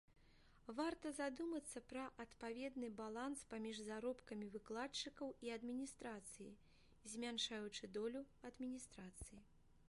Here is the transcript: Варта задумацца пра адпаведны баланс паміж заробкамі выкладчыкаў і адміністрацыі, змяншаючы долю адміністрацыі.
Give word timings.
Варта 0.77 1.09
задумацца 1.17 1.81
пра 1.91 2.05
адпаведны 2.23 2.89
баланс 3.01 3.43
паміж 3.51 3.77
заробкамі 3.89 4.49
выкладчыкаў 4.57 5.29
і 5.49 5.53
адміністрацыі, 5.57 6.49
змяншаючы 7.15 7.93
долю 8.01 8.25
адміністрацыі. 8.53 9.39